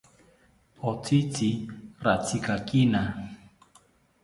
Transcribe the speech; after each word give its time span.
Otzitzi 0.91 1.49
ratzikakina 2.05 3.01